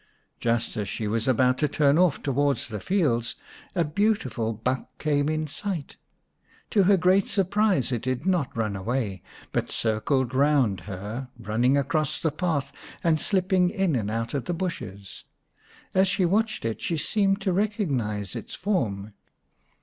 Just 0.39 0.77
as 0.77 0.89
she 0.89 1.07
was 1.07 1.27
about 1.27 1.59
to 1.59 1.67
turn 1.67 1.99
off 1.99 2.23
towards 2.23 2.69
the 2.69 2.79
fields 2.79 3.35
a 3.75 3.83
beautiful 3.85 4.51
buck 4.51 4.89
came 4.97 5.29
in 5.29 5.45
sight. 5.45 5.95
To 6.71 6.85
her 6.85 6.97
great 6.97 7.27
surprise 7.27 7.91
it 7.91 8.01
did 8.01 8.25
not 8.25 8.57
run 8.57 8.75
away, 8.75 9.21
but 9.51 9.69
circled 9.69 10.33
round 10.33 10.79
her, 10.89 11.29
running 11.37 11.77
across 11.77 12.19
the 12.19 12.31
path 12.31 12.71
and 13.03 13.21
slipping 13.21 13.69
in 13.69 13.95
and 13.95 14.09
out 14.09 14.33
of 14.33 14.45
the 14.45 14.55
bushes. 14.55 15.23
As 15.93 16.07
she 16.07 16.25
watched 16.25 16.65
it 16.65 16.81
she 16.81 16.97
seemed 16.97 17.39
to 17.41 17.53
recognise 17.53 18.35
its 18.35 18.55
form. 18.55 19.13